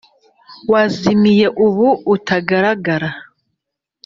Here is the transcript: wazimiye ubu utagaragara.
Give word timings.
wazimiye 0.71 1.47
ubu 1.65 1.87
utagaragara. 2.13 3.09